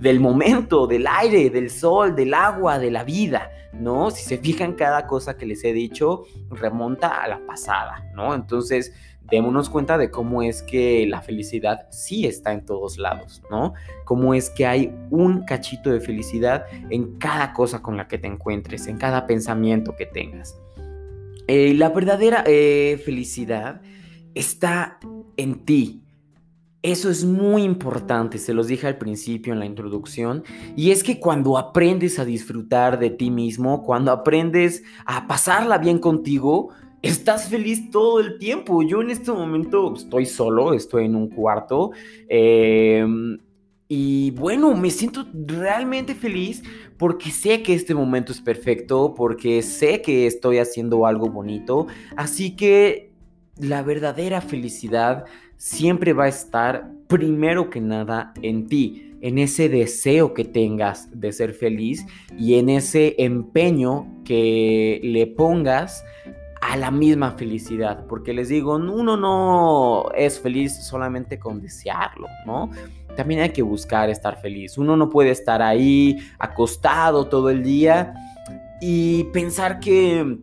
del 0.00 0.18
momento, 0.18 0.88
del 0.88 1.06
aire, 1.06 1.48
del 1.48 1.70
sol, 1.70 2.16
del 2.16 2.34
agua, 2.34 2.80
de 2.80 2.90
la 2.90 3.04
vida, 3.04 3.52
¿no? 3.72 4.10
Si 4.10 4.24
se 4.24 4.38
fijan, 4.38 4.72
cada 4.72 5.06
cosa 5.06 5.36
que 5.36 5.46
les 5.46 5.62
he 5.62 5.72
dicho 5.72 6.24
remonta 6.50 7.22
a 7.22 7.28
la 7.28 7.46
pasada, 7.46 8.10
¿no? 8.16 8.34
Entonces, 8.34 8.92
démonos 9.30 9.68
cuenta 9.68 9.98
de 9.98 10.10
cómo 10.10 10.42
es 10.42 10.62
que 10.62 11.06
la 11.06 11.20
felicidad 11.20 11.86
sí 11.90 12.26
está 12.26 12.52
en 12.52 12.64
todos 12.64 12.98
lados, 12.98 13.42
¿no? 13.50 13.74
Cómo 14.04 14.34
es 14.34 14.50
que 14.50 14.66
hay 14.66 14.94
un 15.10 15.44
cachito 15.44 15.90
de 15.90 16.00
felicidad 16.00 16.64
en 16.90 17.18
cada 17.18 17.52
cosa 17.52 17.82
con 17.82 17.96
la 17.96 18.08
que 18.08 18.18
te 18.18 18.26
encuentres, 18.26 18.86
en 18.86 18.96
cada 18.96 19.26
pensamiento 19.26 19.94
que 19.96 20.06
tengas. 20.06 20.58
Eh, 21.46 21.74
la 21.74 21.88
verdadera 21.90 22.44
eh, 22.46 23.00
felicidad 23.04 23.80
está 24.34 24.98
en 25.36 25.64
ti. 25.64 26.04
Eso 26.82 27.10
es 27.10 27.24
muy 27.24 27.62
importante, 27.62 28.38
se 28.38 28.54
los 28.54 28.68
dije 28.68 28.86
al 28.86 28.98
principio 28.98 29.52
en 29.52 29.58
la 29.58 29.66
introducción, 29.66 30.44
y 30.76 30.92
es 30.92 31.02
que 31.02 31.18
cuando 31.18 31.58
aprendes 31.58 32.20
a 32.20 32.24
disfrutar 32.24 33.00
de 33.00 33.10
ti 33.10 33.32
mismo, 33.32 33.82
cuando 33.82 34.12
aprendes 34.12 34.84
a 35.04 35.26
pasarla 35.26 35.78
bien 35.78 35.98
contigo, 35.98 36.68
estás 37.02 37.48
feliz 37.48 37.90
todo 37.90 38.20
el 38.20 38.38
tiempo. 38.38 38.82
Yo 38.82 39.00
en 39.00 39.10
este 39.10 39.32
momento 39.32 39.94
estoy 39.94 40.26
solo, 40.26 40.74
estoy 40.74 41.04
en 41.06 41.16
un 41.16 41.28
cuarto. 41.28 41.92
Em, 42.28 43.38
y 43.88 44.32
bueno, 44.32 44.74
me 44.74 44.90
siento 44.90 45.26
realmente 45.32 46.14
feliz 46.14 46.62
porque 46.98 47.30
sé 47.30 47.62
que 47.62 47.74
este 47.74 47.94
momento 47.94 48.32
es 48.32 48.40
perfecto, 48.40 49.14
porque 49.16 49.62
sé 49.62 50.02
que 50.02 50.26
estoy 50.26 50.58
haciendo 50.58 51.06
algo 51.06 51.28
bonito. 51.30 51.86
Así 52.16 52.54
que 52.56 53.12
la 53.56 53.82
verdadera 53.82 54.40
felicidad 54.40 55.24
siempre 55.56 56.12
va 56.12 56.24
a 56.24 56.28
estar 56.28 56.90
primero 57.08 57.70
que 57.70 57.80
nada 57.80 58.32
en 58.42 58.66
ti, 58.68 59.16
en 59.20 59.38
ese 59.38 59.68
deseo 59.68 60.34
que 60.34 60.44
tengas 60.44 61.08
de 61.18 61.32
ser 61.32 61.52
feliz 61.52 62.04
y 62.38 62.54
en 62.54 62.68
ese 62.68 63.16
empeño 63.18 64.06
que 64.24 65.00
le 65.02 65.26
pongas 65.26 66.04
a 66.68 66.76
la 66.76 66.90
misma 66.90 67.30
felicidad, 67.30 68.04
porque 68.06 68.34
les 68.34 68.50
digo, 68.50 68.76
uno 68.76 69.16
no 69.16 70.10
es 70.14 70.38
feliz 70.38 70.84
solamente 70.84 71.38
con 71.38 71.62
desearlo, 71.62 72.26
¿no? 72.44 72.68
También 73.16 73.40
hay 73.40 73.50
que 73.50 73.62
buscar 73.62 74.10
estar 74.10 74.38
feliz. 74.38 74.76
Uno 74.76 74.94
no 74.94 75.08
puede 75.08 75.30
estar 75.30 75.62
ahí 75.62 76.18
acostado 76.38 77.26
todo 77.26 77.48
el 77.48 77.62
día 77.62 78.12
y 78.82 79.24
pensar 79.32 79.80
que 79.80 80.38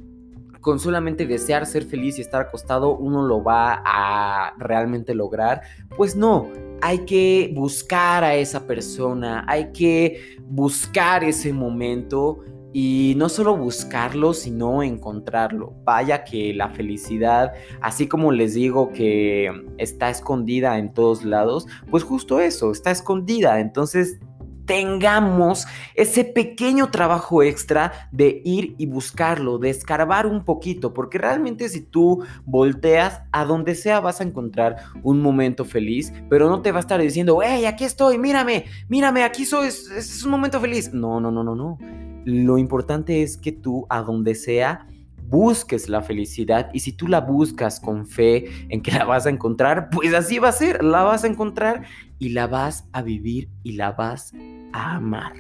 con 0.62 0.80
solamente 0.80 1.28
desear 1.28 1.68
ser 1.68 1.86
feliz 1.86 2.18
y 2.18 2.22
estar 2.22 2.42
acostado 2.42 2.98
uno 2.98 3.22
lo 3.22 3.44
va 3.44 3.84
a 3.86 4.56
realmente 4.58 5.14
lograr. 5.14 5.62
Pues 5.96 6.16
no, 6.16 6.48
hay 6.82 7.06
que 7.06 7.52
buscar 7.54 8.24
a 8.24 8.34
esa 8.34 8.66
persona, 8.66 9.46
hay 9.48 9.72
que 9.74 10.40
buscar 10.48 11.24
ese 11.24 11.54
momento 11.54 12.40
y 12.78 13.14
no 13.16 13.30
solo 13.30 13.56
buscarlo, 13.56 14.34
sino 14.34 14.84
encontrarlo. 14.84 15.74
Vaya 15.86 16.26
que 16.26 16.54
la 16.54 16.72
felicidad, 16.72 17.54
así 17.80 18.06
como 18.06 18.34
les 18.34 18.54
digo 18.54 18.92
que 18.92 19.50
está 19.78 20.10
escondida 20.10 20.78
en 20.78 20.94
todos 20.94 21.24
lados, 21.24 21.68
pues 21.90 22.04
justo 22.04 22.42
eso, 22.42 22.74
está 22.74 22.92
escondida. 22.92 23.62
Entonces 23.62 24.20
tengamos 24.66 25.68
ese 25.94 26.26
pequeño 26.26 26.92
trabajo 26.92 27.44
extra 27.44 28.10
de 28.12 28.42
ir 28.44 28.76
y 28.78 28.88
buscarlo, 28.88 29.58
de 29.58 29.70
escarbar 29.70 30.28
un 30.28 30.44
poquito, 30.44 30.94
porque 30.94 31.18
realmente 31.18 31.70
si 31.70 31.80
tú 31.80 32.26
volteas 32.44 33.22
a 33.32 33.46
donde 33.46 33.76
sea 33.76 34.02
vas 34.02 34.20
a 34.20 34.26
encontrar 34.26 34.76
un 35.02 35.22
momento 35.22 35.64
feliz, 35.64 36.12
pero 36.30 36.50
no 36.50 36.62
te 36.62 36.74
va 36.74 36.80
a 36.80 36.82
estar 36.82 37.00
diciendo, 37.00 37.40
hey, 37.42 37.68
aquí 37.68 37.86
estoy, 37.86 38.18
mírame, 38.18 38.66
mírame, 38.90 39.24
aquí 39.24 39.46
soy, 39.46 39.70
es, 39.70 39.90
es 39.92 40.26
un 40.26 40.32
momento 40.32 40.60
feliz. 40.60 40.92
No, 40.94 41.22
no, 41.22 41.32
no, 41.32 41.42
no, 41.42 41.56
no. 41.56 41.78
Lo 42.26 42.58
importante 42.58 43.22
es 43.22 43.38
que 43.38 43.52
tú, 43.52 43.86
a 43.90 44.02
donde 44.02 44.36
sea, 44.36 44.88
busques 45.28 45.90
la 45.90 46.02
felicidad 46.02 46.70
y 46.74 46.80
si 46.80 46.92
tú 46.92 47.08
la 47.08 47.22
buscas 47.22 47.80
con 47.80 48.06
fe 48.06 48.46
en 48.70 48.82
que 48.82 48.92
la 48.92 49.06
vas 49.06 49.26
a 49.26 49.30
encontrar, 49.30 49.90
pues 49.90 50.14
así 50.14 50.40
va 50.40 50.50
a 50.50 50.54
ser, 50.54 50.84
la 50.84 51.04
vas 51.04 51.24
a 51.24 51.28
encontrar 51.28 51.84
y 52.20 52.30
la 52.30 52.48
vas 52.48 52.88
a 52.94 53.02
vivir 53.02 53.50
y 53.64 53.74
la 53.74 53.92
vas 53.92 54.34
a 54.74 54.96
amar. 54.96 55.34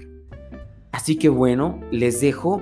Así 0.92 1.18
que 1.18 1.30
bueno, 1.30 1.80
les 1.92 2.22
dejo 2.22 2.62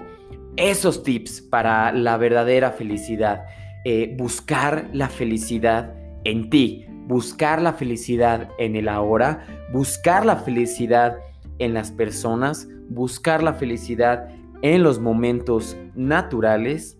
esos 0.56 1.04
tips 1.04 1.42
para 1.42 1.92
la 1.92 2.18
verdadera 2.18 2.72
felicidad. 2.72 3.46
Eh, 3.86 4.16
buscar 4.18 4.90
la 4.94 5.10
felicidad 5.10 5.94
en 6.24 6.50
ti, 6.50 6.86
buscar 7.08 7.62
la 7.62 7.74
felicidad 7.74 8.50
en 8.58 8.76
el 8.76 8.88
ahora, 8.88 9.46
buscar 9.72 10.26
la 10.26 10.38
felicidad 10.38 11.18
en 11.18 11.33
las 11.72 11.92
personas, 11.92 12.68
buscar 12.90 13.42
la 13.44 13.54
felicidad 13.54 14.28
en 14.62 14.84
los 14.84 15.00
momentos 15.00 15.78
naturales 15.96 16.98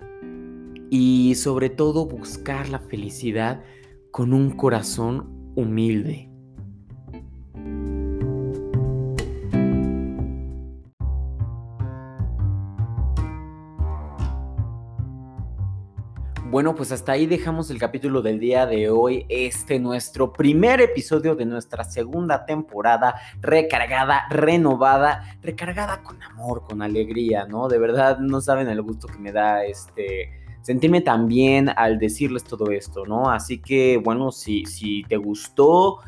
y 0.90 1.36
sobre 1.36 1.70
todo 1.70 2.06
buscar 2.06 2.70
la 2.70 2.80
felicidad 2.80 3.64
con 4.12 4.34
un 4.34 4.52
corazón 4.52 5.52
humilde. 5.56 6.33
Bueno, 16.54 16.76
pues 16.76 16.92
hasta 16.92 17.14
ahí 17.14 17.26
dejamos 17.26 17.72
el 17.72 17.80
capítulo 17.80 18.22
del 18.22 18.40
día 18.40 18.68
de 18.68 18.88
hoy. 18.88 19.26
Este 19.28 19.80
nuestro 19.80 20.32
primer 20.32 20.82
episodio 20.82 21.34
de 21.34 21.48
nuestra 21.48 21.84
segunda 21.84 22.46
temporada, 22.46 23.16
recargada, 23.42 24.28
renovada, 24.30 25.36
recargada 25.42 26.04
con 26.04 26.22
amor, 26.22 26.62
con 26.70 26.84
alegría, 26.84 27.48
¿no? 27.48 27.70
De 27.70 27.80
verdad 27.80 28.20
no 28.20 28.40
saben 28.40 28.68
el 28.68 28.84
gusto 28.84 29.08
que 29.08 29.18
me 29.18 29.32
da 29.32 29.66
este 29.66 30.30
sentirme 30.62 31.02
tan 31.02 31.28
bien 31.28 31.70
al 31.76 31.98
decirles 31.98 32.44
todo 32.44 32.70
esto, 32.70 33.04
¿no? 33.08 33.32
Así 33.32 33.58
que 33.58 33.98
bueno, 33.98 34.32
si, 34.32 34.68
si 34.68 35.02
te 35.06 35.18
gustó, 35.18 36.02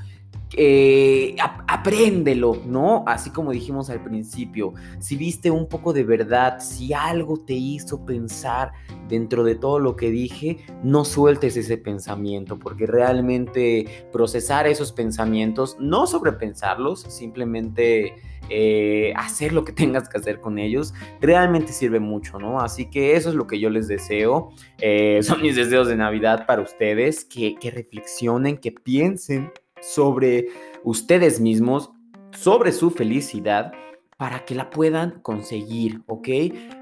eh, 0.54 1.36
apréndelo, 1.68 2.62
¿no? 2.66 3.04
Así 3.08 3.30
como 3.30 3.52
dijimos 3.52 3.90
al 3.90 4.04
principio, 4.04 4.74
si 5.00 5.18
viste 5.18 5.52
un 5.52 5.68
poco 5.68 5.92
de 5.92 6.04
verdad, 6.04 6.60
si 6.60 6.94
algo 6.94 7.38
te 7.38 7.54
hizo 7.54 8.06
pensar 8.06 8.72
dentro 9.10 9.44
de 9.44 9.56
todo 9.56 9.80
lo 9.80 9.96
que 9.96 10.12
dije, 10.12 10.58
no 10.84 11.04
sueltes 11.04 11.58
ese 11.58 11.78
pensamiento, 11.78 12.58
porque 12.60 12.86
realmente 12.86 14.08
procesar 14.12 14.68
esos 14.68 14.92
pensamientos, 14.92 15.78
no 15.80 16.08
sobrepensarlos, 16.08 17.02
simplemente 17.02 18.14
eh, 18.50 19.12
hacer 19.16 19.52
lo 19.52 19.66
que 19.66 19.72
tengas 19.74 20.08
que 20.08 20.20
hacer 20.20 20.40
con 20.40 20.60
ellos, 20.60 20.94
realmente 21.20 21.74
sirve 21.74 22.00
mucho, 22.00 22.40
¿no? 22.40 22.60
Así 22.62 22.90
que 22.90 23.16
eso 23.16 23.30
es 23.30 23.36
lo 23.36 23.48
que 23.48 23.60
yo 23.60 23.70
les 23.70 23.88
deseo. 23.88 24.52
Eh, 24.80 25.20
son 25.24 25.42
mis 25.42 25.56
deseos 25.56 25.88
de 25.88 25.96
Navidad 25.96 26.46
para 26.46 26.62
ustedes, 26.62 27.26
que, 27.26 27.56
que 27.56 27.72
reflexionen, 27.72 28.58
que 28.58 28.72
piensen 28.72 29.52
sobre 29.94 30.48
ustedes 30.84 31.40
mismos, 31.40 31.92
sobre 32.32 32.72
su 32.72 32.92
felicidad 32.92 33.72
para 34.18 34.46
que 34.46 34.56
la 34.56 34.70
puedan 34.70 35.20
conseguir, 35.22 36.02
¿ok? 36.08 36.28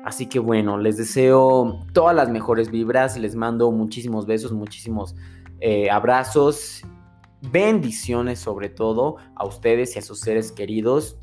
Así 0.05 0.27
que 0.27 0.39
bueno, 0.39 0.77
les 0.77 0.98
deseo 0.98 1.86
todas 1.93 2.15
las 2.15 2.29
mejores 2.29 2.69
vibras, 2.69 3.17
les 3.17 3.36
mando 3.36 3.72
muchísimos 3.72 4.25
besos, 4.25 4.51
muchísimos 4.51 5.15
eh, 5.60 5.89
abrazos, 5.89 6.83
bendiciones 7.41 8.39
sobre 8.39 8.69
todo 8.69 9.17
a 9.36 9.45
ustedes 9.45 9.95
y 9.95 10.00
a 10.00 10.01
sus 10.01 10.19
seres 10.19 10.51
queridos. 10.51 11.17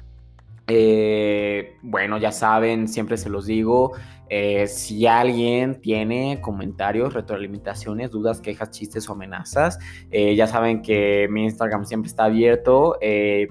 Eh, 0.67 1.77
bueno, 1.83 2.19
ya 2.19 2.33
saben, 2.33 2.89
siempre 2.89 3.17
se 3.17 3.29
los 3.29 3.47
digo, 3.47 3.93
eh, 4.31 4.67
si 4.67 5.07
alguien 5.07 5.81
tiene 5.81 6.41
comentarios, 6.41 7.13
retroalimentaciones, 7.13 8.11
dudas, 8.11 8.41
quejas, 8.41 8.71
chistes 8.71 9.09
o 9.09 9.13
amenazas, 9.13 9.79
eh, 10.11 10.35
ya 10.35 10.47
saben 10.47 10.81
que 10.81 11.29
mi 11.31 11.45
Instagram 11.45 11.85
siempre 11.85 12.09
está 12.09 12.25
abierto 12.25 12.97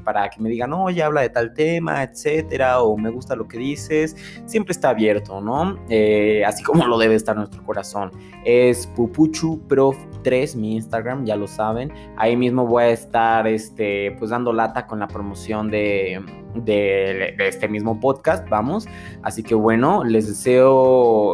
para 0.03 0.29
que 0.29 0.41
me 0.41 0.49
digan, 0.49 0.73
oye, 0.73 1.03
habla 1.03 1.21
de 1.21 1.29
tal 1.29 1.53
tema, 1.53 2.03
etcétera, 2.03 2.81
o 2.81 2.97
me 2.97 3.09
gusta 3.09 3.35
lo 3.35 3.47
que 3.47 3.57
dices, 3.57 4.15
siempre 4.45 4.71
está 4.71 4.89
abierto, 4.89 5.41
¿no? 5.41 5.77
así 6.45 6.63
como 6.69 6.87
lo 6.87 6.97
debe 6.97 7.15
estar 7.15 7.35
nuestro 7.35 7.63
corazón. 7.63 8.11
Es 8.45 8.89
pupuchuprof3 8.95 10.55
mi 10.55 10.75
Instagram, 10.75 11.25
ya 11.25 11.35
lo 11.35 11.47
saben. 11.47 11.91
Ahí 12.17 12.35
mismo 12.35 12.65
voy 12.65 12.83
a 12.83 12.89
estar, 12.89 13.47
este, 13.47 14.15
pues 14.17 14.31
dando 14.31 14.53
lata 14.53 14.87
con 14.87 14.99
la 14.99 15.07
promoción 15.07 15.69
de 15.69 16.21
de, 16.55 17.35
este 17.39 17.67
mismo 17.67 17.99
podcast, 17.99 18.47
vamos. 18.49 18.87
Así 19.23 19.43
que 19.43 19.55
bueno, 19.55 20.03
les 20.03 20.27
deseo 20.27 20.68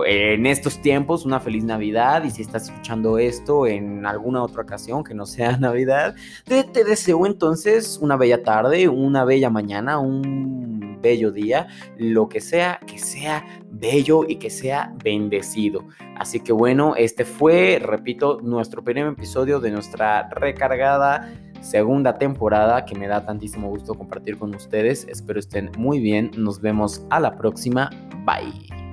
en 0.05 0.45
estos 0.45 0.81
tiempos 0.81 1.25
una 1.25 1.39
feliz 1.39 1.63
Navidad 1.63 2.23
y 2.23 2.31
si 2.31 2.41
estás 2.41 2.69
escuchando 2.69 3.17
esto 3.17 3.67
en 3.67 4.05
alguna 4.05 4.43
otra 4.43 4.63
ocasión 4.63 5.03
que 5.03 5.13
no 5.13 5.25
sea 5.25 5.57
Navidad, 5.59 6.15
te, 6.45 6.63
te 6.63 6.83
deseo 6.83 7.25
entonces 7.25 7.97
una 8.01 8.17
bella 8.17 8.43
tarde, 8.43 8.87
una 8.87 9.25
bella 9.25 9.49
mañana, 9.49 9.99
un 9.99 10.99
bello 11.01 11.31
día, 11.31 11.67
lo 11.97 12.27
que 12.27 12.41
sea, 12.41 12.79
que 12.87 12.97
sea 12.97 13.45
bello 13.69 14.23
y 14.27 14.37
que 14.37 14.49
sea 14.49 14.93
bendecido. 15.03 15.85
Así 16.17 16.39
que 16.39 16.51
bueno, 16.51 16.95
este 16.95 17.25
fue, 17.25 17.79
repito, 17.81 18.39
nuestro 18.41 18.83
primer 18.83 19.07
episodio 19.07 19.59
de 19.59 19.71
nuestra 19.71 20.29
recargada 20.29 21.31
segunda 21.61 22.17
temporada 22.17 22.85
que 22.85 22.95
me 22.95 23.07
da 23.07 23.25
tantísimo 23.25 23.69
gusto 23.69 23.95
compartir 23.95 24.37
con 24.37 24.53
ustedes. 24.55 25.07
Espero 25.09 25.39
estén 25.39 25.71
muy 25.77 25.99
bien. 25.99 26.31
Nos 26.37 26.61
vemos 26.61 27.05
a 27.09 27.19
la 27.19 27.37
próxima. 27.37 27.89
Bye. 28.23 28.84